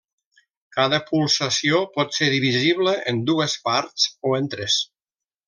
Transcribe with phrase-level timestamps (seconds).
[0.77, 4.81] Cada pulsació pot ser divisible en dues parts o en tres.